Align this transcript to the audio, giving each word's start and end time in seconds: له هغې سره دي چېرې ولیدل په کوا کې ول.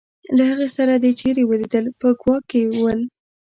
له 0.35 0.43
هغې 0.51 0.69
سره 0.77 0.93
دي 1.03 1.11
چېرې 1.19 1.43
ولیدل 1.45 1.85
په 2.01 2.09
کوا 2.21 2.37
کې 2.49 2.61
ول. 2.81 2.99